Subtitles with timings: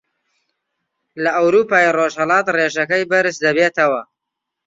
[1.23, 4.01] لە ئەورووپای ڕۆژهەڵات ڕێژەکەی بەرز دەبێتەوە